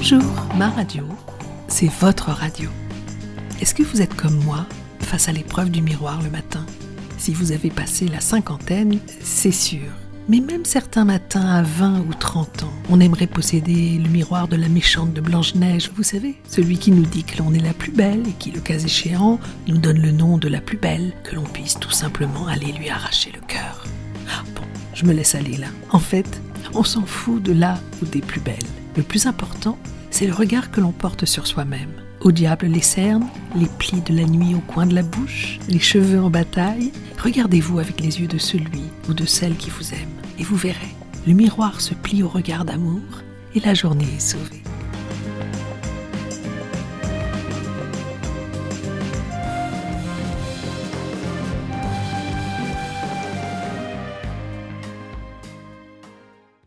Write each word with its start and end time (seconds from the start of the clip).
Bonjour, 0.00 0.22
ma 0.56 0.70
radio, 0.70 1.02
c'est 1.66 1.90
votre 1.90 2.30
radio. 2.30 2.70
Est-ce 3.60 3.74
que 3.74 3.82
vous 3.82 4.00
êtes 4.00 4.14
comme 4.14 4.44
moi 4.44 4.64
face 5.00 5.28
à 5.28 5.32
l'épreuve 5.32 5.70
du 5.70 5.82
miroir 5.82 6.22
le 6.22 6.30
matin? 6.30 6.64
Si 7.18 7.34
vous 7.34 7.50
avez 7.50 7.68
passé 7.68 8.06
la 8.06 8.20
cinquantaine, 8.20 9.00
c'est 9.20 9.50
sûr. 9.50 9.90
Mais 10.28 10.38
même 10.38 10.64
certains 10.64 11.04
matins 11.04 11.48
à 11.48 11.62
20 11.62 12.04
ou 12.08 12.14
30 12.14 12.62
ans, 12.62 12.72
on 12.90 13.00
aimerait 13.00 13.26
posséder 13.26 13.98
le 13.98 14.08
miroir 14.08 14.46
de 14.46 14.54
la 14.54 14.68
méchante 14.68 15.14
de 15.14 15.20
Blanche-Neige, 15.20 15.90
vous 15.96 16.04
savez, 16.04 16.36
celui 16.48 16.78
qui 16.78 16.92
nous 16.92 17.04
dit 17.04 17.24
que 17.24 17.38
l'on 17.38 17.52
est 17.52 17.58
la 17.58 17.74
plus 17.74 17.90
belle 17.90 18.22
et 18.28 18.34
qui, 18.38 18.52
le 18.52 18.60
cas 18.60 18.78
échéant, 18.78 19.40
nous 19.66 19.78
donne 19.78 20.00
le 20.00 20.12
nom 20.12 20.38
de 20.38 20.46
la 20.46 20.60
plus 20.60 20.78
belle, 20.78 21.12
que 21.24 21.34
l'on 21.34 21.42
puisse 21.42 21.76
tout 21.76 21.90
simplement 21.90 22.46
aller 22.46 22.70
lui 22.70 22.88
arracher 22.88 23.32
le 23.34 23.40
cœur. 23.48 23.84
Ah, 24.30 24.44
bon, 24.54 24.62
je 24.94 25.04
me 25.04 25.12
laisse 25.12 25.34
aller 25.34 25.56
là. 25.56 25.68
En 25.90 25.98
fait, 25.98 26.40
on 26.72 26.84
s'en 26.84 27.04
fout 27.04 27.42
de 27.42 27.52
là 27.52 27.80
ou 28.00 28.06
des 28.06 28.20
plus 28.20 28.40
belles. 28.40 28.77
Le 28.98 29.04
plus 29.04 29.26
important, 29.26 29.78
c'est 30.10 30.26
le 30.26 30.34
regard 30.34 30.72
que 30.72 30.80
l'on 30.80 30.90
porte 30.90 31.24
sur 31.24 31.46
soi-même. 31.46 31.92
Au 32.20 32.32
diable 32.32 32.66
les 32.66 32.82
cernes, 32.82 33.28
les 33.54 33.68
plis 33.78 34.00
de 34.00 34.12
la 34.12 34.24
nuit 34.24 34.56
au 34.56 34.72
coin 34.72 34.86
de 34.86 34.94
la 34.96 35.04
bouche, 35.04 35.60
les 35.68 35.78
cheveux 35.78 36.20
en 36.20 36.30
bataille. 36.30 36.90
Regardez-vous 37.16 37.78
avec 37.78 38.00
les 38.00 38.20
yeux 38.20 38.26
de 38.26 38.38
celui 38.38 38.82
ou 39.08 39.14
de 39.14 39.24
celle 39.24 39.56
qui 39.56 39.70
vous 39.70 39.94
aime, 39.94 40.10
et 40.40 40.42
vous 40.42 40.56
verrez, 40.56 40.96
le 41.28 41.32
miroir 41.32 41.80
se 41.80 41.94
plie 41.94 42.24
au 42.24 42.28
regard 42.28 42.64
d'amour, 42.64 43.22
et 43.54 43.60
la 43.60 43.72
journée 43.72 44.08
est 44.16 44.20
sauvée. 44.20 44.64